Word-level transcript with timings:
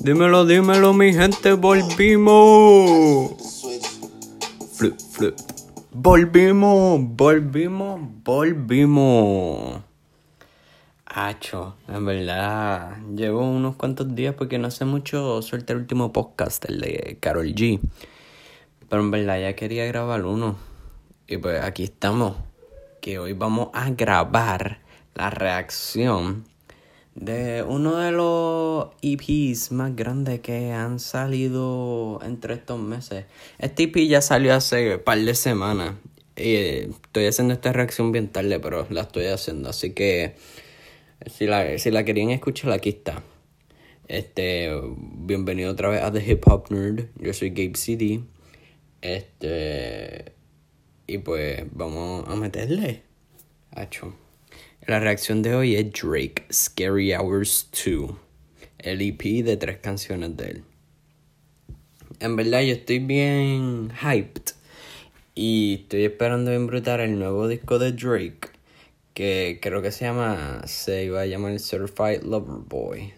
Dímelo, 0.00 0.46
dímelo, 0.46 0.94
mi 0.94 1.12
gente, 1.12 1.54
volvimos. 1.54 3.32
Flip, 4.74 4.96
flip. 4.96 5.34
Volvimos, 5.90 7.00
volvimos, 7.02 8.00
volvimos. 8.22 9.82
Hacho, 11.04 11.74
en 11.88 12.06
verdad, 12.06 12.98
llevo 13.16 13.40
unos 13.40 13.74
cuantos 13.74 14.14
días 14.14 14.36
porque 14.36 14.58
no 14.58 14.68
hace 14.68 14.84
mucho 14.84 15.42
suelta 15.42 15.72
el 15.72 15.80
último 15.80 16.12
podcast, 16.12 16.64
el 16.68 16.80
de 16.80 17.18
Carol 17.18 17.48
G. 17.48 17.80
Pero 18.88 19.02
en 19.02 19.10
verdad 19.10 19.40
ya 19.40 19.56
quería 19.56 19.84
grabar 19.86 20.24
uno. 20.24 20.56
Y 21.26 21.38
pues 21.38 21.60
aquí 21.64 21.82
estamos. 21.82 22.36
Que 23.00 23.18
hoy 23.18 23.32
vamos 23.32 23.70
a 23.72 23.90
grabar 23.90 24.78
la 25.14 25.30
reacción 25.30 26.44
de 27.20 27.64
uno 27.64 27.96
de 27.96 28.12
los 28.12 28.88
EPs 29.02 29.72
más 29.72 29.94
grandes 29.96 30.40
que 30.40 30.72
han 30.72 31.00
salido 31.00 32.20
entre 32.24 32.54
estos 32.54 32.78
meses. 32.78 33.24
Este 33.58 33.84
EP 33.84 33.96
ya 34.08 34.20
salió 34.20 34.54
hace 34.54 34.96
un 34.96 35.02
par 35.02 35.18
de 35.18 35.34
semanas. 35.34 35.94
Y 36.36 36.54
estoy 36.54 37.26
haciendo 37.26 37.54
esta 37.54 37.72
reacción 37.72 38.12
bien 38.12 38.28
tarde, 38.28 38.60
pero 38.60 38.86
la 38.90 39.02
estoy 39.02 39.26
haciendo. 39.26 39.70
Así 39.70 39.90
que 39.90 40.36
si 41.26 41.46
la, 41.46 41.76
si 41.78 41.90
la 41.90 42.04
querían 42.04 42.30
escuchar, 42.30 42.70
aquí 42.70 42.90
está. 42.90 43.22
Este, 44.06 44.70
bienvenido 44.94 45.72
otra 45.72 45.88
vez 45.88 46.02
a 46.02 46.12
The 46.12 46.24
Hip 46.24 46.46
Hop 46.46 46.70
Nerd. 46.70 47.06
Yo 47.16 47.32
soy 47.34 47.50
Gabe 47.50 47.74
CD. 47.74 48.20
Este, 49.02 50.32
y 51.08 51.18
pues 51.18 51.64
vamos 51.72 52.24
a 52.28 52.36
meterle. 52.36 53.02
La 54.88 55.00
reacción 55.00 55.42
de 55.42 55.54
hoy 55.54 55.76
es 55.76 55.92
Drake, 55.92 56.46
Scary 56.50 57.12
Hours 57.12 57.68
2, 57.84 58.10
el 58.78 59.02
EP 59.02 59.44
de 59.44 59.58
tres 59.58 59.76
canciones 59.80 60.34
de 60.38 60.46
él. 60.46 60.64
En 62.20 62.36
verdad 62.36 62.62
yo 62.62 62.72
estoy 62.72 62.98
bien 62.98 63.90
hyped 63.90 64.54
y 65.34 65.80
estoy 65.82 66.06
esperando 66.06 66.52
bien 66.52 66.66
brutal 66.66 67.00
el 67.00 67.18
nuevo 67.18 67.48
disco 67.48 67.78
de 67.78 67.92
Drake 67.92 68.48
que 69.12 69.58
creo 69.60 69.82
que 69.82 69.92
se 69.92 70.06
llama, 70.06 70.62
se 70.64 71.04
iba 71.04 71.20
a 71.20 71.26
llamar 71.26 71.60
Certified 71.60 72.22
Lover 72.22 72.64
Boy. 72.66 73.12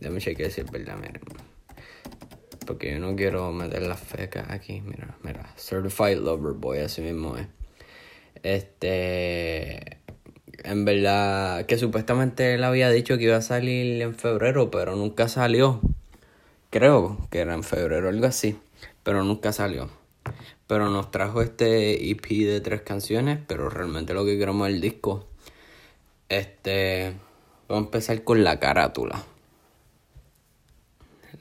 Déjame 0.00 0.20
chequear 0.20 0.50
si 0.50 0.62
es 0.62 0.70
verdad, 0.72 0.96
miren. 0.96 1.20
Porque 2.66 2.90
yo 2.90 2.98
no 2.98 3.14
quiero 3.14 3.52
meter 3.52 3.82
las 3.82 4.00
fecas 4.00 4.50
aquí, 4.50 4.80
mira, 4.80 5.16
mira. 5.22 5.54
Certified 5.56 6.18
Lover 6.18 6.54
Boy, 6.54 6.80
así 6.80 7.00
mismo 7.00 7.36
es. 7.36 7.46
Este 8.42 10.01
en 10.64 10.84
verdad 10.84 11.66
que 11.66 11.78
supuestamente 11.78 12.54
él 12.54 12.64
había 12.64 12.90
dicho 12.90 13.16
que 13.18 13.24
iba 13.24 13.36
a 13.36 13.42
salir 13.42 14.00
en 14.02 14.14
febrero, 14.14 14.70
pero 14.70 14.96
nunca 14.96 15.28
salió. 15.28 15.80
Creo 16.70 17.18
que 17.30 17.40
era 17.40 17.54
en 17.54 17.64
febrero, 17.64 18.08
algo 18.08 18.26
así, 18.26 18.58
pero 19.02 19.24
nunca 19.24 19.52
salió. 19.52 19.90
Pero 20.66 20.88
nos 20.88 21.10
trajo 21.10 21.42
este 21.42 22.10
EP 22.10 22.26
de 22.26 22.60
tres 22.60 22.82
canciones, 22.82 23.38
pero 23.46 23.68
realmente 23.68 24.14
lo 24.14 24.24
que 24.24 24.38
queremos 24.38 24.68
es 24.68 24.74
el 24.74 24.80
disco. 24.80 25.26
Este, 26.28 27.14
vamos 27.68 27.84
a 27.84 27.86
empezar 27.86 28.24
con 28.24 28.42
la 28.44 28.58
carátula. 28.58 29.24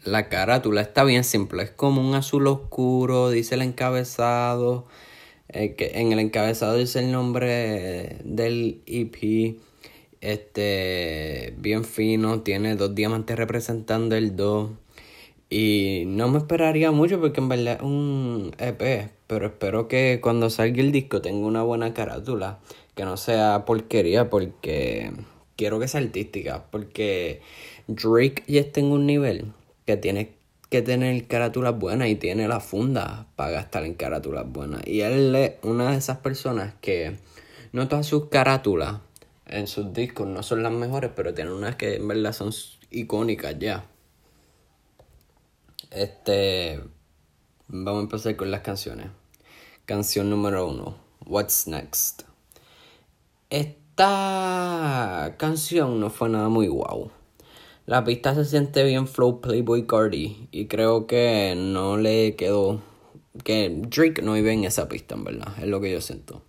La 0.03 0.29
carátula 0.29 0.81
está 0.81 1.03
bien 1.03 1.23
simple, 1.23 1.63
es 1.63 1.71
como 1.71 2.01
un 2.01 2.15
azul 2.15 2.47
oscuro, 2.47 3.29
dice 3.29 3.55
el 3.55 3.61
encabezado 3.61 4.87
eh, 5.53 5.75
que 5.75 5.91
en 5.95 6.11
el 6.13 6.19
encabezado 6.19 6.77
dice 6.77 6.99
el 6.99 7.11
nombre 7.11 8.17
del 8.23 8.81
EP. 8.85 9.57
Este, 10.21 11.53
bien 11.57 11.83
fino, 11.83 12.41
tiene 12.41 12.75
dos 12.75 12.93
diamantes 12.95 13.35
representando 13.37 14.15
el 14.15 14.35
2. 14.35 14.69
Y 15.49 16.03
no 16.07 16.29
me 16.29 16.37
esperaría 16.37 16.91
mucho 16.91 17.19
porque 17.19 17.41
en 17.41 17.49
verdad 17.49 17.77
es 17.77 17.81
un 17.81 18.51
EP. 18.59 19.11
Pero 19.27 19.47
espero 19.47 19.87
que 19.87 20.19
cuando 20.21 20.49
salga 20.49 20.81
el 20.81 20.91
disco 20.91 21.21
tenga 21.21 21.45
una 21.45 21.63
buena 21.63 21.93
carátula. 21.93 22.59
Que 22.95 23.03
no 23.05 23.17
sea 23.17 23.65
porquería 23.65 24.29
porque 24.29 25.11
quiero 25.57 25.79
que 25.79 25.87
sea 25.87 26.01
artística. 26.01 26.65
Porque 26.71 27.41
Drake 27.87 28.43
ya 28.47 28.61
está 28.61 28.79
en 28.79 28.87
un 28.87 29.05
nivel 29.05 29.51
que 29.85 29.97
tiene 29.97 30.31
que 30.71 30.81
tener 30.81 31.27
carátulas 31.27 31.77
buenas 31.77 32.07
y 32.07 32.15
tiene 32.15 32.47
la 32.47 32.61
funda 32.61 33.27
para 33.35 33.51
gastar 33.51 33.83
en 33.83 33.93
carátulas 33.93 34.49
buenas. 34.49 34.81
Y 34.87 35.01
él 35.01 35.35
es 35.35 35.55
una 35.63 35.91
de 35.91 35.97
esas 35.97 36.19
personas 36.19 36.73
que 36.79 37.17
no 37.73 37.89
todas 37.89 38.07
sus 38.07 38.29
carátulas 38.29 39.01
en 39.47 39.67
sus 39.67 39.91
discos 39.91 40.27
no 40.27 40.41
son 40.43 40.63
las 40.63 40.71
mejores, 40.71 41.11
pero 41.13 41.33
tiene 41.33 41.51
unas 41.51 41.75
que 41.75 41.97
en 41.97 42.07
verdad 42.07 42.31
son 42.31 42.51
icónicas 42.89 43.59
ya. 43.59 43.83
Este. 45.89 46.79
Vamos 47.67 47.99
a 47.99 48.03
empezar 48.03 48.37
con 48.37 48.49
las 48.49 48.61
canciones. 48.61 49.07
Canción 49.85 50.29
número 50.29 50.69
uno. 50.69 50.95
What's 51.25 51.67
Next. 51.67 52.21
Esta 53.49 55.35
canción 55.37 55.99
no 55.99 56.09
fue 56.09 56.29
nada 56.29 56.47
muy 56.47 56.69
guau. 56.69 57.11
La 57.91 58.05
pista 58.05 58.33
se 58.33 58.45
siente 58.45 58.85
bien 58.85 59.05
flow 59.05 59.41
Playboy 59.41 59.85
Cardi 59.85 60.47
y 60.49 60.67
creo 60.67 61.07
que 61.07 61.55
no 61.57 61.97
le 61.97 62.37
quedó 62.37 62.81
que 63.43 63.69
Drake 63.69 64.21
no 64.21 64.37
iba 64.37 64.53
en 64.53 64.63
esa 64.63 64.87
pista, 64.87 65.15
en 65.15 65.25
verdad, 65.25 65.53
es 65.61 65.67
lo 65.67 65.81
que 65.81 65.91
yo 65.91 65.99
siento. 65.99 66.41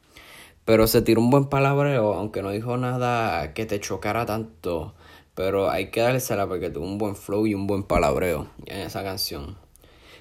Pero 0.65 0.87
se 0.87 1.03
tiró 1.03 1.21
un 1.21 1.31
buen 1.31 1.47
palabreo, 1.47 2.15
aunque 2.15 2.43
no 2.43 2.53
dijo 2.53 2.77
nada 2.77 3.55
que 3.55 3.67
te 3.67 3.81
chocara 3.81 4.25
tanto. 4.25 4.95
Pero 5.35 5.69
hay 5.69 5.91
que 5.91 6.03
dársela 6.03 6.47
porque 6.47 6.71
tuvo 6.71 6.85
un 6.85 6.99
buen 6.99 7.17
flow 7.17 7.45
y 7.49 7.57
un 7.57 7.67
buen 7.67 7.83
palabreo 7.83 8.47
en 8.67 8.83
esa 8.83 9.03
canción. 9.03 9.57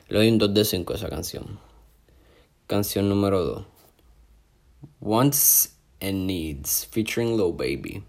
Le 0.08 0.18
doy 0.18 0.28
un 0.28 0.40
2 0.40 0.56
de 0.56 0.66
5 0.66 0.94
a 0.94 0.96
esa 0.96 1.10
canción. 1.10 1.60
Canción 2.66 3.08
número 3.08 3.44
2. 3.44 3.66
Wants 5.02 5.78
and 6.02 6.26
Needs, 6.26 6.88
featuring 6.92 7.38
Low 7.38 7.54
Baby. 7.54 8.04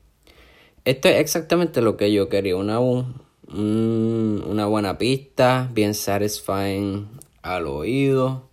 Esto 0.84 1.09
es 1.09 1.20
exactamente 1.20 1.81
lo 1.81 1.97
que 1.97 2.12
yo 2.12 2.28
quería. 2.28 2.56
Una, 2.56 2.81
una 2.81 4.66
buena 4.66 4.98
pista, 4.98 5.70
bien 5.72 5.94
satisfying 5.94 7.06
al 7.43 7.69
oído. 7.69 8.48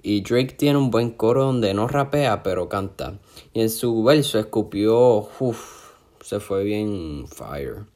Y 0.00 0.20
Drake 0.20 0.54
tiene 0.56 0.78
un 0.78 0.92
buen 0.92 1.10
coro 1.10 1.46
donde 1.46 1.74
no 1.74 1.88
rapea, 1.88 2.44
pero 2.44 2.68
canta. 2.68 3.18
Y 3.52 3.60
en 3.60 3.70
su 3.70 4.04
verso 4.04 4.38
escupió, 4.38 5.28
uff, 5.40 5.94
se 6.20 6.38
fue 6.38 6.62
bien 6.62 7.26
fire. 7.26 7.86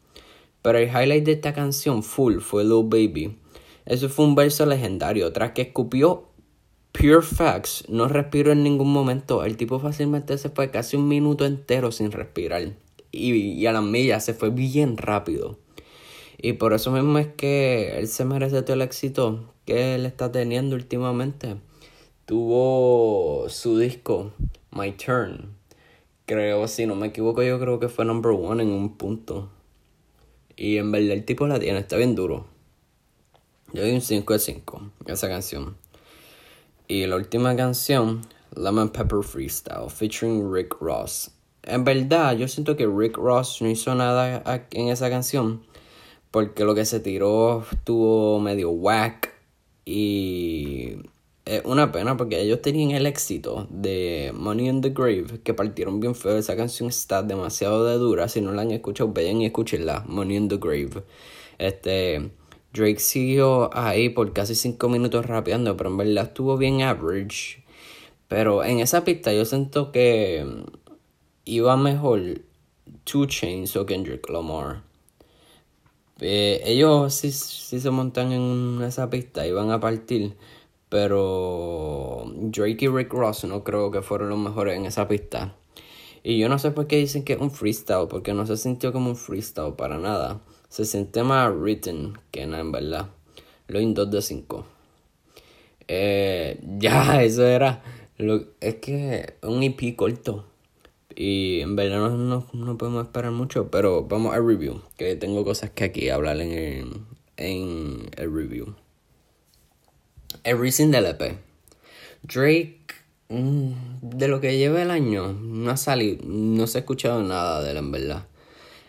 Pero 0.61 0.79
el 0.79 0.89
highlight 0.89 1.25
de 1.25 1.33
esta 1.33 1.53
canción 1.53 2.03
full 2.03 2.41
fue 2.41 2.65
Lil 2.65 2.83
Baby. 2.83 3.39
Eso 3.87 4.09
fue 4.09 4.25
un 4.25 4.35
verso 4.35 4.67
legendario. 4.67 5.33
Tras 5.33 5.53
que 5.53 5.63
escupió 5.63 6.25
Pure 6.91 7.23
Facts, 7.23 7.85
no 7.89 8.09
respiró 8.09 8.51
en 8.51 8.65
ningún 8.65 8.93
momento. 8.93 9.45
El 9.45 9.57
tipo 9.57 9.79
fácilmente 9.79 10.37
se 10.37 10.51
fue 10.51 10.73
casi 10.73 10.97
un 10.97 11.07
minuto 11.07 11.47
entero 11.47 11.93
sin 11.93 12.11
respirar 12.11 12.73
y, 13.19 13.67
a 13.67 13.73
las 13.73 13.83
millas 13.83 14.25
se 14.25 14.35
fue 14.35 14.51
bien 14.51 14.97
rápido. 14.97 15.59
Y 16.41 16.55
por 16.55 16.73
eso 16.73 16.91
mismo 16.93 17.19
es 17.19 17.27
que 17.27 17.99
él 17.99 18.09
se 18.09 18.25
merece 18.25 18.63
todo 18.63 18.75
el 18.75 18.83
éxito 18.83 19.53
que 19.65 19.95
él 19.95 20.07
está 20.07 20.31
teniendo 20.31 20.77
últimamente. 20.77 21.57
Tuvo 22.27 23.49
su 23.49 23.79
disco, 23.79 24.33
My 24.71 24.93
Turn. 24.93 25.57
Creo, 26.27 26.69
si 26.69 26.87
no 26.87 26.95
me 26.95 27.09
equivoco, 27.09 27.43
yo 27.43 27.59
creo 27.59 27.81
que 27.81 27.89
fue 27.89 28.05
number 28.05 28.33
one 28.33 28.63
en 28.63 28.71
un 28.71 28.97
punto. 28.97 29.51
Y 30.57 30.77
en 30.77 30.93
verdad 30.93 31.13
el 31.13 31.25
tipo 31.25 31.47
la 31.47 31.59
tiene, 31.59 31.79
está 31.79 31.97
bien 31.97 32.15
duro. 32.15 32.47
Yo 33.73 33.83
doy 33.83 33.93
un 33.93 34.01
5 34.01 34.33
de 34.33 34.39
5 34.39 34.91
esa 35.07 35.29
canción. 35.29 35.77
Y 36.87 37.07
la 37.07 37.17
última 37.17 37.55
canción, 37.57 38.23
Lemon 38.55 38.91
Pepper 38.91 39.23
Freestyle, 39.23 39.91
featuring 39.91 40.53
Rick 40.53 40.77
Ross 40.81 41.31
en 41.69 41.85
verdad, 41.85 42.37
yo 42.37 42.49
siento 42.49 42.77
que 42.77 42.87
Rick 42.87 43.17
Ross 43.17 43.61
no 43.61 43.69
hizo 43.69 43.95
nada 43.95 44.65
en 44.73 44.89
esa 44.89 45.11
canción. 45.11 45.63
Porque 46.31 46.65
lo 46.65 46.75
que 46.75 46.85
se 46.85 47.01
tiró 47.01 47.65
estuvo 47.71 48.41
medio 48.41 48.71
whack. 48.71 49.33
Y 49.85 50.97
es 51.45 51.63
una 51.65 51.91
pena 51.93 52.17
porque 52.17 52.41
ellos 52.41 52.61
tenían 52.61 52.91
el 52.91 53.07
éxito 53.07 53.67
de 53.71 54.33
Money 54.35 54.69
in 54.69 54.81
the 54.83 54.91
Grave. 54.91 55.41
Que 55.43 55.55
partieron 55.55 56.01
bien 56.01 56.15
feo. 56.15 56.37
Esa 56.37 56.57
canción 56.57 56.89
está 56.89 57.23
demasiado 57.23 57.87
de 57.87 57.95
dura. 57.95 58.29
Si 58.29 58.41
no 58.41 58.53
la 58.53 58.63
han 58.63 58.71
escuchado, 58.71 59.13
vayan 59.13 59.41
y 59.41 59.47
escúchenla. 59.47 60.05
Money 60.07 60.37
in 60.37 60.49
the 60.49 60.59
Grave. 60.59 61.03
Este. 61.59 62.31
Drake 62.75 63.01
siguió 63.01 63.71
ahí 63.77 64.11
por 64.11 64.35
casi 64.35 64.55
5 64.55 64.89
minutos 64.91 65.25
rapeando. 65.25 65.77
Pero 65.77 65.91
en 65.91 65.97
verdad 65.97 66.25
estuvo 66.25 66.59
bien 66.59 66.83
average. 66.83 67.65
Pero 68.29 68.63
en 68.63 68.81
esa 68.81 69.05
pista 69.05 69.33
yo 69.33 69.47
siento 69.47 69.91
que 69.91 70.47
iba 71.49 71.77
mejor 71.77 72.43
Two 73.05 73.27
Chains 73.27 73.75
o 73.77 73.87
Kendrick 73.87 74.29
Lamar. 74.29 74.83
Eh, 76.21 76.61
ellos 76.65 77.15
sí, 77.15 77.31
se 77.33 77.91
montan 77.91 78.33
en 78.33 78.83
esa 78.83 79.09
pista 79.09 79.47
y 79.47 79.53
van 79.53 79.71
a 79.71 79.81
partir. 79.81 80.37
Pero 80.89 82.25
Drake 82.35 82.87
y 82.87 82.89
Rick 82.89 83.13
Ross 83.13 83.45
no 83.45 83.63
creo 83.63 83.91
que 83.91 84.03
fueron 84.03 84.31
los 84.31 84.39
mejores 84.39 84.77
en 84.77 84.87
esa 84.87 85.07
pista. 85.07 85.55
Y 86.23 86.39
yo 86.39 86.49
no 86.49 86.59
sé 86.59 86.71
por 86.71 86.87
qué 86.87 86.97
dicen 86.97 87.25
que 87.25 87.35
es 87.35 87.41
un 87.41 87.51
freestyle, 87.51 88.09
porque 88.09 88.35
no 88.35 88.47
se 88.47 88.57
sintió 88.57 88.93
como 88.93 89.11
un 89.11 89.17
freestyle 89.17 89.75
para 89.75 89.99
nada. 89.99 90.41
Se 90.69 90.85
siente 90.85 91.23
más 91.23 91.55
written 91.55 92.19
que 92.31 92.47
nada, 92.47 92.61
en 92.61 92.73
verdad. 92.73 93.09
Lo 93.69 93.81
in 93.81 93.95
2 93.95 94.11
de 94.11 94.23
5. 94.23 94.67
Eh, 95.89 96.61
ya, 96.79 97.23
eso 97.23 97.47
era. 97.47 97.83
Lo, 98.19 98.45
es 98.61 98.77
que 98.77 99.35
un 99.43 99.63
EP 99.63 99.95
corto. 99.97 100.48
Y 101.21 101.63
en 101.63 101.75
verdad 101.75 102.11
no, 102.11 102.47
no, 102.53 102.79
podemos 102.79 103.05
esperar 103.05 103.33
mucho. 103.33 103.73
Pero 103.73 104.05
vamos 104.05 104.37
al 104.37 104.47
review. 104.47 104.83
Que 104.97 105.17
tengo 105.17 105.45
cosas 105.45 105.71
que 105.71 105.83
aquí 105.83 106.11
hablar 106.11 106.41
en 106.41 106.53
el, 106.53 106.93
en 107.37 108.09
el 108.17 108.33
review. 108.33 108.77
Everything 110.45 110.93
del 110.93 111.07
EP. 111.07 111.39
Drake, 112.23 112.95
mm, 113.31 113.73
de 114.01 114.29
lo 114.29 114.41
que 114.41 114.59
lleva 114.59 114.81
el 114.81 114.93
año, 114.93 115.33
no 115.33 115.73
ha 115.73 115.77
salido, 115.77 116.25
no 116.25 116.69
se 116.69 116.79
ha 116.79 116.81
escuchado 116.83 117.21
nada 117.25 117.65
de 117.65 117.73
él 117.73 117.79
en 117.79 117.91
verdad. 117.91 118.27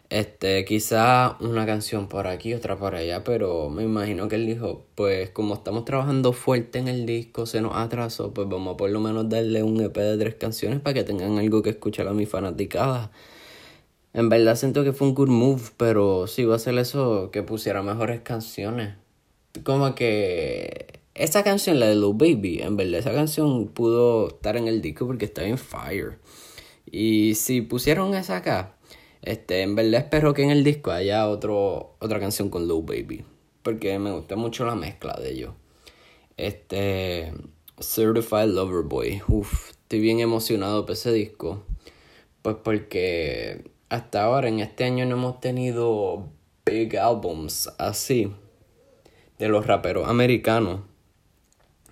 Este, 0.09 0.65
quizá 0.65 1.37
una 1.39 1.67
canción 1.67 2.07
por 2.07 2.25
aquí, 2.25 2.55
otra 2.55 2.77
por 2.77 2.95
allá, 2.95 3.23
pero 3.23 3.69
me 3.69 3.83
imagino 3.83 4.27
que 4.27 4.35
él 4.35 4.47
dijo, 4.47 4.87
pues 4.95 5.29
como 5.29 5.53
estamos 5.53 5.85
trabajando 5.85 6.33
fuerte 6.33 6.79
en 6.79 6.87
el 6.87 7.05
disco, 7.05 7.45
se 7.45 7.61
nos 7.61 7.75
atrasó, 7.75 8.33
pues 8.33 8.49
vamos 8.49 8.73
a 8.73 8.77
por 8.77 8.89
lo 8.89 8.99
menos 8.99 9.29
darle 9.29 9.61
un 9.61 9.79
EP 9.81 9.95
de 9.95 10.17
tres 10.17 10.35
canciones 10.35 10.79
para 10.79 10.95
que 10.95 11.03
tengan 11.03 11.37
algo 11.37 11.61
que 11.61 11.69
escuchar 11.69 12.07
a 12.07 12.13
mi 12.13 12.25
fanaticada. 12.25 13.11
En 14.13 14.29
verdad 14.29 14.55
siento 14.55 14.83
que 14.83 14.93
fue 14.93 15.07
un 15.09 15.13
good 15.15 15.29
move, 15.29 15.61
pero 15.77 16.25
si 16.27 16.41
iba 16.43 16.53
a 16.53 16.57
hacer 16.57 16.77
eso, 16.79 17.29
que 17.31 17.43
pusiera 17.43 17.83
mejores 17.83 18.21
canciones. 18.21 18.95
Como 19.63 19.93
que 19.95 21.01
esa 21.13 21.43
canción, 21.43 21.79
la 21.79 21.87
de 21.87 21.95
Lil 21.95 22.13
Baby, 22.15 22.61
en 22.63 22.77
verdad 22.77 22.99
esa 23.01 23.13
canción 23.13 23.67
pudo 23.67 24.29
estar 24.29 24.57
en 24.57 24.67
el 24.67 24.81
disco 24.81 25.05
porque 25.05 25.25
está 25.25 25.43
en 25.45 25.57
fire. 25.59 26.17
Y 26.91 27.35
si 27.35 27.61
pusieron 27.61 28.15
esa 28.15 28.37
acá, 28.37 28.78
este, 29.21 29.61
en 29.61 29.75
verdad 29.75 30.01
espero 30.01 30.33
que 30.33 30.43
en 30.43 30.49
el 30.51 30.63
disco 30.63 30.91
haya 30.91 31.27
otro, 31.27 31.95
otra 31.99 32.19
canción 32.19 32.49
con 32.49 32.67
Lil 32.67 32.83
Baby. 32.83 33.25
Porque 33.63 33.99
me 33.99 34.11
gusta 34.11 34.35
mucho 34.35 34.65
la 34.65 34.75
mezcla 34.75 35.13
de 35.21 35.31
ellos. 35.31 35.53
Este. 36.37 37.33
Certified 37.81 38.47
Lover 38.47 38.83
Boy. 38.83 39.21
Uf, 39.27 39.71
estoy 39.71 39.99
bien 39.99 40.19
emocionado 40.19 40.85
por 40.85 40.93
ese 40.93 41.11
disco. 41.13 41.63
Pues 42.41 42.57
porque 42.63 43.71
hasta 43.89 44.23
ahora 44.23 44.49
en 44.49 44.59
este 44.59 44.83
año 44.83 45.05
no 45.05 45.15
hemos 45.15 45.39
tenido 45.39 46.27
big 46.65 46.97
albums 46.97 47.69
así. 47.77 48.33
De 49.37 49.47
los 49.47 49.65
raperos 49.65 50.09
americanos. 50.09 50.81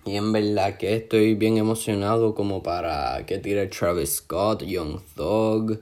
Y 0.04 0.16
en 0.16 0.32
verdad 0.32 0.76
que 0.76 0.94
estoy 0.94 1.34
bien 1.34 1.56
emocionado 1.56 2.34
como 2.34 2.62
para 2.62 3.24
que 3.26 3.38
tire 3.38 3.66
Travis 3.66 4.16
Scott, 4.16 4.62
Young 4.62 5.00
Thug 5.14 5.80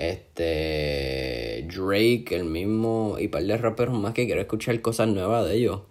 este 0.00 1.66
Drake, 1.68 2.26
el 2.30 2.44
mismo, 2.44 3.16
y 3.18 3.28
par 3.28 3.44
de 3.44 3.56
raperos 3.56 3.98
más 3.98 4.14
que 4.14 4.26
quiero 4.26 4.40
escuchar 4.40 4.80
cosas 4.80 5.08
nuevas 5.08 5.46
de 5.46 5.56
ellos. 5.56 5.82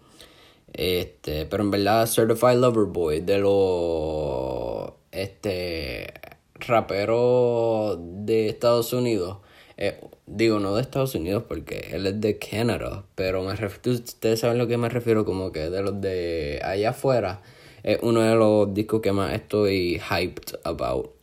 Este, 0.73 1.45
pero 1.45 1.63
en 1.63 1.71
verdad 1.71 2.07
Certified 2.07 2.57
Lover 2.57 2.85
Boy 2.85 3.21
de 3.21 3.39
los 3.39 4.93
este 5.11 6.13
raperos 6.55 7.97
de 7.99 8.49
Estados 8.49 8.93
Unidos. 8.93 9.37
Eh, 9.77 9.99
digo, 10.25 10.59
no 10.59 10.75
de 10.75 10.81
Estados 10.81 11.15
Unidos 11.15 11.43
porque 11.47 11.89
él 11.93 12.05
es 12.07 12.19
de 12.19 12.37
Canadá, 12.37 13.05
pero 13.15 13.43
me 13.43 13.53
ustedes 13.53 14.39
saben 14.39 14.57
lo 14.57 14.67
que 14.67 14.77
me 14.77 14.89
refiero 14.89 15.23
como 15.25 15.51
que 15.51 15.69
de 15.69 15.81
los 15.81 16.01
de 16.01 16.61
allá 16.63 16.91
afuera. 16.91 17.41
Es 17.83 17.99
uno 18.01 18.21
de 18.21 18.35
los 18.35 18.73
discos 18.73 19.01
que 19.01 19.11
más 19.11 19.33
estoy 19.33 19.99
hyped 19.99 20.59
about. 20.63 21.18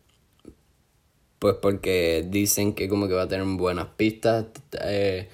Pues 1.38 1.56
porque 1.60 2.24
dicen 2.28 2.74
que 2.74 2.88
como 2.88 3.08
que 3.08 3.14
va 3.14 3.22
a 3.22 3.28
tener 3.28 3.46
buenas 3.46 3.88
pistas. 3.96 4.46
Eh, 4.82 5.28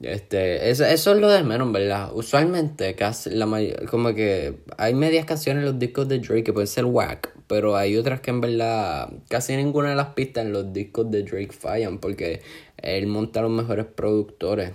este, 0.00 0.70
eso, 0.70 0.84
es 0.86 1.06
lo 1.06 1.28
de 1.28 1.42
menos, 1.42 1.70
¿verdad? 1.72 2.10
Usualmente 2.14 2.94
casi 2.94 3.30
la 3.30 3.46
como 3.90 4.14
que 4.14 4.60
hay 4.78 4.94
medias 4.94 5.26
canciones 5.26 5.60
en 5.60 5.66
los 5.66 5.78
discos 5.78 6.08
de 6.08 6.20
Drake 6.20 6.42
que 6.44 6.52
pueden 6.54 6.68
ser 6.68 6.86
whack, 6.86 7.34
pero 7.46 7.76
hay 7.76 7.96
otras 7.98 8.20
que 8.22 8.30
en 8.30 8.40
verdad 8.40 9.12
casi 9.28 9.54
ninguna 9.56 9.90
de 9.90 9.96
las 9.96 10.08
pistas 10.14 10.46
en 10.46 10.52
los 10.54 10.72
discos 10.72 11.10
de 11.10 11.22
Drake 11.22 11.52
fallan 11.52 11.98
porque 11.98 12.40
él 12.78 13.08
monta 13.08 13.42
los 13.42 13.50
mejores 13.50 13.86
productores. 13.86 14.72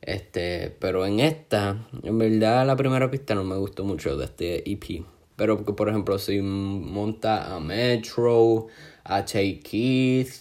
Este, 0.00 0.74
pero 0.80 1.06
en 1.06 1.20
esta, 1.20 1.86
en 2.02 2.18
verdad 2.18 2.66
la 2.66 2.76
primera 2.76 3.10
pista 3.10 3.34
no 3.36 3.44
me 3.44 3.56
gustó 3.56 3.84
mucho 3.84 4.16
de 4.16 4.24
este 4.24 4.70
EP. 4.70 5.04
Pero 5.38 5.64
por 5.64 5.88
ejemplo, 5.88 6.18
si 6.18 6.40
monta 6.42 7.54
a 7.54 7.60
Metro, 7.60 8.66
a 9.04 9.24
Che 9.24 9.60
Keith, 9.60 10.32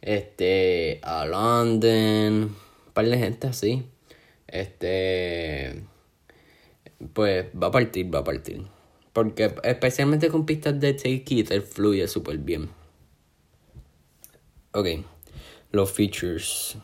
este, 0.00 0.98
a 1.00 1.24
London, 1.24 2.42
un 2.42 2.92
par 2.92 3.06
de 3.06 3.18
gente 3.18 3.46
así. 3.46 3.84
Este, 4.48 5.84
pues 7.12 7.46
va 7.54 7.68
a 7.68 7.70
partir, 7.70 8.12
va 8.12 8.18
a 8.18 8.24
partir. 8.24 8.66
Porque 9.12 9.54
especialmente 9.62 10.28
con 10.28 10.44
pistas 10.44 10.80
de 10.80 10.94
Tay 10.94 11.20
Keith, 11.20 11.52
él 11.52 11.62
fluye 11.62 12.08
súper 12.08 12.38
bien. 12.38 12.68
Ok, 14.72 14.88
los 15.70 15.92
features. 15.92 16.76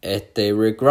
Este, 0.00 0.52
Rick 0.52 0.82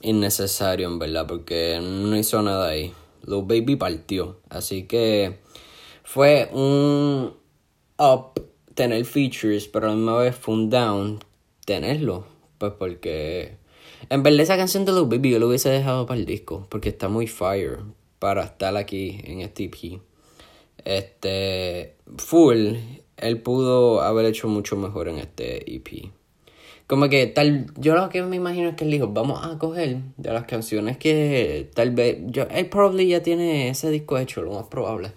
innecesario 0.00 0.88
en 0.88 0.98
verdad, 0.98 1.26
porque 1.26 1.78
no 1.82 2.16
hizo 2.16 2.40
nada 2.40 2.68
ahí. 2.68 2.94
Los 3.24 3.46
Baby 3.46 3.76
partió. 3.76 4.40
Así 4.48 4.84
que 4.84 5.38
fue 6.04 6.48
un 6.52 7.34
up 7.98 8.40
tener 8.74 9.04
features, 9.04 9.68
pero 9.68 9.86
a 9.86 9.90
la 9.90 9.96
misma 9.96 10.16
vez 10.18 10.36
fue 10.36 10.54
un 10.54 10.70
down 10.70 11.20
tenerlo. 11.64 12.26
Pues 12.58 12.72
porque 12.78 13.58
en 14.08 14.22
verdad 14.22 14.40
esa 14.40 14.56
canción 14.56 14.84
de 14.84 14.92
Lil 14.92 15.04
Baby 15.04 15.30
yo 15.30 15.38
lo 15.38 15.48
hubiese 15.48 15.68
dejado 15.68 16.06
para 16.06 16.18
el 16.18 16.26
disco, 16.26 16.66
porque 16.70 16.88
está 16.88 17.08
muy 17.08 17.26
fire 17.26 17.78
para 18.18 18.44
estar 18.44 18.76
aquí 18.76 19.20
en 19.24 19.40
este 19.40 19.64
EP. 19.64 20.00
Este, 20.84 21.96
full, 22.16 22.76
él 23.16 23.42
pudo 23.42 24.00
haber 24.00 24.26
hecho 24.26 24.48
mucho 24.48 24.76
mejor 24.76 25.08
en 25.08 25.18
este 25.18 25.74
EP. 25.74 26.10
Como 26.90 27.08
que 27.08 27.28
tal, 27.28 27.66
yo 27.76 27.94
lo 27.94 28.08
que 28.08 28.20
me 28.24 28.34
imagino 28.34 28.70
es 28.70 28.74
que 28.74 28.82
él 28.82 28.90
dijo, 28.90 29.06
vamos 29.06 29.46
a 29.46 29.58
coger 29.58 29.98
de 30.16 30.32
las 30.32 30.42
canciones 30.46 30.98
que 30.98 31.70
tal 31.72 31.92
vez, 31.92 32.18
yo, 32.26 32.48
él 32.50 32.68
probably 32.68 33.06
ya 33.06 33.22
tiene 33.22 33.68
ese 33.68 33.90
disco 33.90 34.18
hecho, 34.18 34.42
lo 34.42 34.50
más 34.50 34.64
probable. 34.64 35.12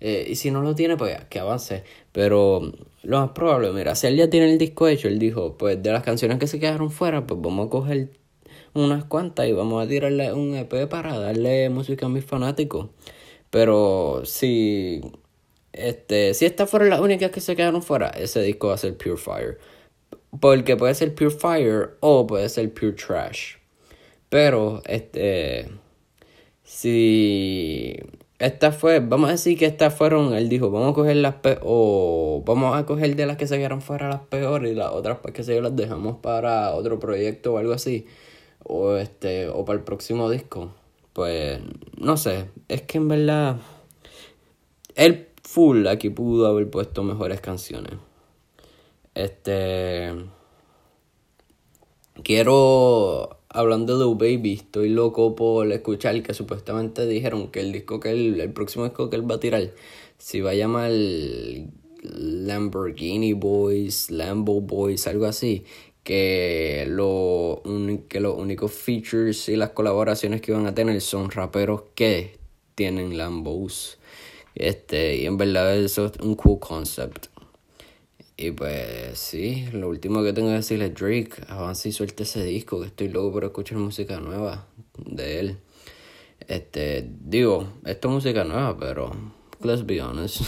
Eh, 0.00 0.26
y 0.28 0.34
si 0.34 0.50
no 0.50 0.60
lo 0.60 0.74
tiene, 0.74 0.98
pues 0.98 1.18
que 1.30 1.38
avance. 1.38 1.82
Pero 2.12 2.70
lo 3.02 3.20
más 3.20 3.30
probable, 3.30 3.72
mira, 3.72 3.94
si 3.94 4.06
él 4.06 4.16
ya 4.16 4.28
tiene 4.28 4.52
el 4.52 4.58
disco 4.58 4.86
hecho, 4.86 5.08
él 5.08 5.18
dijo, 5.18 5.56
pues 5.56 5.82
de 5.82 5.92
las 5.92 6.02
canciones 6.02 6.38
que 6.38 6.46
se 6.46 6.60
quedaron 6.60 6.90
fuera, 6.90 7.26
pues 7.26 7.40
vamos 7.40 7.68
a 7.68 7.70
coger 7.70 8.10
unas 8.74 9.04
cuantas 9.06 9.48
y 9.48 9.52
vamos 9.52 9.82
a 9.82 9.88
tirarle 9.88 10.30
un 10.34 10.54
EP 10.54 10.86
para 10.90 11.18
darle 11.18 11.70
música 11.70 12.04
a 12.04 12.10
mis 12.10 12.26
fanáticos. 12.26 12.90
Pero 13.48 14.24
si 14.26 15.00
este, 15.72 16.34
si 16.34 16.44
estas 16.44 16.68
fueron 16.68 16.90
las 16.90 17.00
únicas 17.00 17.30
que 17.30 17.40
se 17.40 17.56
quedaron 17.56 17.82
fuera, 17.82 18.08
ese 18.10 18.42
disco 18.42 18.68
va 18.68 18.74
a 18.74 18.78
ser 18.78 18.96
Pure 18.98 19.16
Fire. 19.16 19.58
Porque 20.40 20.76
puede 20.76 20.94
ser 20.94 21.14
Pure 21.14 21.30
Fire 21.30 21.96
o 22.00 22.26
puede 22.26 22.48
ser 22.48 22.72
Pure 22.72 22.92
Trash. 22.92 23.56
Pero, 24.28 24.82
este. 24.86 25.68
Si 26.64 27.96
esta 28.38 28.72
fue, 28.72 29.00
vamos 29.00 29.28
a 29.28 29.32
decir 29.32 29.56
que 29.56 29.64
estas 29.64 29.94
fueron, 29.94 30.34
él 30.34 30.48
dijo, 30.48 30.70
vamos 30.70 30.90
a 30.90 30.94
coger 30.94 31.16
las 31.16 31.36
peores, 31.36 31.62
o 31.64 32.42
vamos 32.44 32.76
a 32.76 32.84
coger 32.84 33.16
de 33.16 33.26
las 33.26 33.36
que 33.36 33.46
se 33.46 33.56
quedaron 33.56 33.80
fuera 33.80 34.08
las 34.08 34.20
peores 34.22 34.72
y 34.72 34.74
las 34.74 34.90
otras 34.90 35.18
pues 35.22 35.32
que 35.34 35.44
se 35.44 35.60
las 35.60 35.74
dejamos 35.76 36.16
para 36.18 36.74
otro 36.74 36.98
proyecto 36.98 37.54
o 37.54 37.58
algo 37.58 37.72
así, 37.72 38.06
o 38.64 38.96
este, 38.96 39.48
o 39.48 39.64
para 39.64 39.78
el 39.78 39.84
próximo 39.84 40.28
disco. 40.30 40.74
Pues, 41.12 41.60
no 41.96 42.16
sé, 42.16 42.50
es 42.68 42.82
que 42.82 42.98
en 42.98 43.08
verdad, 43.08 43.56
el 44.96 45.28
full 45.42 45.86
aquí 45.86 46.10
pudo 46.10 46.46
haber 46.46 46.68
puesto 46.68 47.02
mejores 47.02 47.40
canciones. 47.40 47.94
Este, 49.14 50.12
quiero 52.22 53.38
hablando 53.54 53.98
de 53.98 54.36
Baby, 54.36 54.54
estoy 54.54 54.88
loco 54.88 55.36
por 55.36 55.70
escuchar 55.70 56.20
que 56.24 56.34
supuestamente 56.34 57.06
dijeron 57.06 57.48
que 57.52 57.60
el 57.60 57.70
disco 57.70 58.00
que 58.00 58.10
él, 58.10 58.40
el 58.40 58.52
próximo 58.52 58.84
disco 58.84 59.08
que 59.08 59.16
él 59.16 59.30
va 59.30 59.36
a 59.36 59.40
tirar, 59.40 59.70
se 60.18 60.42
va 60.42 60.50
a 60.50 60.54
llamar 60.54 60.90
Lamborghini 62.02 63.32
Boys, 63.32 64.10
Lambo 64.10 64.60
Boys, 64.60 65.06
algo 65.06 65.26
así. 65.26 65.64
Que, 66.02 66.84
lo, 66.86 67.62
que 68.08 68.20
los 68.20 68.36
únicos 68.36 68.72
features 68.72 69.48
y 69.48 69.56
las 69.56 69.70
colaboraciones 69.70 70.42
que 70.42 70.52
van 70.52 70.66
a 70.66 70.74
tener 70.74 71.00
son 71.00 71.30
raperos 71.30 71.84
que 71.94 72.36
tienen 72.74 73.16
Lambos. 73.16 73.96
Este, 74.54 75.16
y 75.16 75.26
en 75.26 75.38
verdad 75.38 75.76
eso 75.76 76.06
es 76.06 76.12
un 76.20 76.34
cool 76.34 76.58
concept. 76.58 77.28
Y 78.36 78.50
pues 78.50 79.16
sí, 79.18 79.68
lo 79.72 79.88
último 79.88 80.22
que 80.24 80.32
tengo 80.32 80.48
que 80.48 80.54
decirle 80.54 80.86
es 80.86 80.94
Drake, 80.94 81.44
avance 81.48 81.88
y 81.88 81.92
suelte 81.92 82.24
ese 82.24 82.42
disco, 82.42 82.80
que 82.80 82.88
estoy 82.88 83.08
loco 83.08 83.32
por 83.32 83.44
escuchar 83.44 83.78
música 83.78 84.18
nueva 84.18 84.66
de 84.98 85.40
él. 85.40 85.58
Este, 86.40 87.08
digo, 87.20 87.68
esto 87.86 88.08
es 88.08 88.14
música 88.14 88.44
nueva, 88.44 88.76
pero 88.76 89.12
let's 89.62 89.86
be 89.86 90.02
honest. 90.02 90.42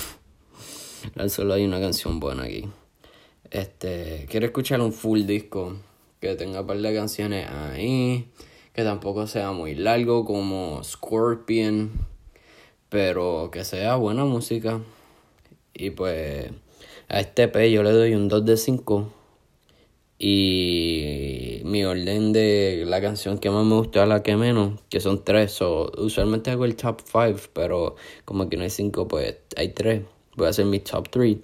Solo 1.28 1.54
hay 1.54 1.64
una 1.64 1.80
canción 1.80 2.18
buena 2.18 2.42
aquí. 2.42 2.68
Este, 3.50 4.26
quiero 4.28 4.46
escuchar 4.46 4.80
un 4.80 4.92
full 4.92 5.22
disco. 5.22 5.76
que 6.20 6.34
tenga 6.34 6.62
un 6.62 6.66
par 6.66 6.78
de 6.78 6.94
canciones 6.94 7.48
ahí, 7.48 8.32
que 8.72 8.82
tampoco 8.82 9.26
sea 9.28 9.52
muy 9.52 9.74
largo 9.76 10.24
como 10.24 10.82
Scorpion, 10.82 11.92
pero 12.88 13.50
que 13.52 13.64
sea 13.64 13.94
buena 13.96 14.24
música. 14.24 14.80
Y 15.72 15.90
pues 15.90 16.50
a 17.08 17.20
este 17.20 17.48
P 17.48 17.70
yo 17.70 17.82
le 17.82 17.92
doy 17.92 18.14
un 18.14 18.28
2 18.28 18.44
de 18.44 18.56
5. 18.56 19.12
Y 20.18 21.60
mi 21.64 21.84
orden 21.84 22.32
de 22.32 22.84
la 22.86 23.02
canción 23.02 23.38
que 23.38 23.50
más 23.50 23.66
me 23.66 23.74
gustó 23.74 24.00
a 24.00 24.06
la 24.06 24.22
que 24.22 24.36
menos, 24.36 24.80
que 24.88 25.00
son 25.00 25.22
tres. 25.22 25.60
usualmente 25.60 26.50
hago 26.50 26.64
el 26.64 26.74
top 26.74 27.02
5, 27.04 27.50
pero 27.52 27.96
como 28.24 28.48
que 28.48 28.56
no 28.56 28.62
hay 28.62 28.70
5, 28.70 29.08
pues 29.08 29.36
hay 29.56 29.68
3. 29.70 30.02
Voy 30.36 30.46
a 30.46 30.50
hacer 30.50 30.64
mi 30.64 30.80
top 30.80 31.10
3. 31.10 31.36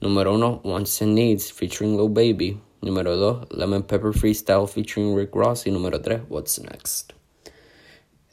Número 0.00 0.34
1, 0.34 0.62
Wants 0.64 1.02
and 1.02 1.14
Needs 1.14 1.52
featuring 1.52 1.96
Lil 1.96 2.10
Baby. 2.10 2.60
Número 2.82 3.16
2, 3.16 3.48
Lemon 3.52 3.82
Pepper 3.82 4.12
Freestyle 4.12 4.66
featuring 4.66 5.16
Rick 5.16 5.34
Ross. 5.34 5.66
Y 5.66 5.70
número 5.70 6.00
3, 6.00 6.22
What's 6.28 6.58
Next. 6.58 7.19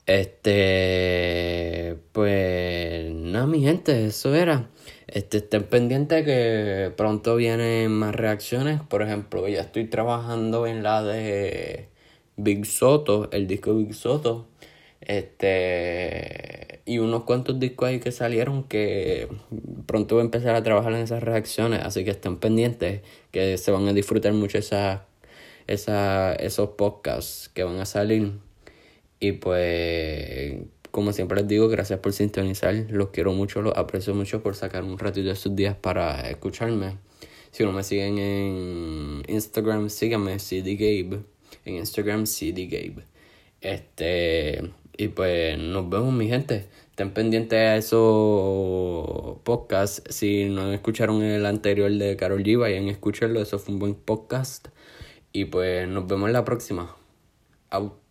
Este, 0.08 1.98
pues 2.14 3.12
nada, 3.14 3.46
mi 3.46 3.62
gente, 3.62 4.06
eso 4.06 4.34
era. 4.36 4.70
Este, 5.08 5.38
estén 5.40 5.64
pendientes 5.66 6.24
que 6.26 6.94
pronto 6.96 7.36
vienen 7.36 7.92
más 7.92 8.16
reacciones. 8.16 8.82
Por 8.82 9.02
ejemplo, 9.02 9.48
ya 9.50 9.62
estoy 9.62 9.86
trabajando 9.90 10.66
en 10.66 10.82
la 10.84 11.04
de 11.04 11.90
Big 12.38 12.66
Soto, 12.66 13.30
el 13.32 13.48
disco 13.48 13.76
Big 13.76 13.94
Soto. 13.94 14.48
Este, 15.02 16.82
y 16.86 17.00
unos 17.00 17.24
cuantos 17.24 17.60
discos 17.60 17.90
ahí 17.90 18.00
que 18.00 18.12
salieron 18.12 18.64
que 18.64 19.28
pronto 19.86 20.16
voy 20.16 20.22
a 20.24 20.26
empezar 20.26 20.56
a 20.56 20.64
trabajar 20.64 20.94
en 20.94 21.00
esas 21.00 21.22
reacciones. 21.24 21.82
Así 21.84 22.06
que 22.06 22.12
estén 22.12 22.38
pendientes 22.40 23.02
que 23.32 23.58
se 23.58 23.72
van 23.72 23.88
a 23.88 23.94
disfrutar 23.94 24.34
mucho 24.34 24.58
esas, 24.58 25.02
esas, 25.68 26.38
esos 26.40 26.70
podcasts 26.72 27.50
que 27.50 27.64
van 27.64 27.80
a 27.80 27.86
salir. 27.86 28.47
Y 29.20 29.34
pues, 29.34 30.56
como 30.92 31.14
siempre 31.14 31.40
les 31.40 31.48
digo, 31.48 31.68
gracias 31.68 32.00
por 32.00 32.14
sintonizar. 32.14 32.74
Los 32.90 33.10
quiero 33.10 33.34
mucho, 33.34 33.62
los 33.62 33.76
aprecio 33.76 34.14
mucho 34.14 34.42
por 34.44 34.56
sacar 34.56 34.84
un 34.84 34.98
ratito 34.98 35.28
de 35.28 35.36
sus 35.36 35.56
días 35.56 35.76
para 35.76 36.30
escucharme. 36.30 36.98
Si 37.52 37.64
no 37.64 37.72
me 37.72 37.84
siguen 37.84 38.18
en 38.20 39.24
Instagram, 39.28 39.90
síganme, 39.90 40.38
CDGabe. 40.38 41.22
En 41.66 41.76
Instagram, 41.76 42.26
CDGabe. 42.26 43.04
Este, 43.62 44.72
y 44.98 45.08
pues 45.10 45.58
nos 45.58 45.90
vemos, 45.90 46.14
mi 46.14 46.28
gente. 46.28 46.68
Estén 46.90 47.12
pendientes 47.12 47.60
a 47.60 47.78
esos 47.78 49.38
podcasts. 49.44 50.04
Si 50.10 50.50
no 50.50 50.72
escucharon 50.74 51.22
el 51.22 51.46
anterior 51.46 51.92
de 51.92 52.16
Carol 52.18 52.44
G, 52.44 52.60
vayan 52.60 52.88
a 52.88 52.92
escucharlo. 52.92 53.42
Eso 53.42 53.60
fue 53.60 53.74
un 53.74 53.80
buen 53.80 53.96
podcast. 53.96 54.70
Y 55.32 55.46
pues 55.46 55.88
nos 55.88 56.08
vemos 56.08 56.28
en 56.28 56.34
la 56.34 56.46
próxima. 56.46 56.96
Out. 57.70 58.07